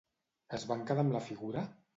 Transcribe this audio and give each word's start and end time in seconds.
Es 0.59 0.65
van 0.71 0.81
quedar 0.89 1.05
amb 1.07 1.15
la 1.19 1.23
figura? 1.29 1.69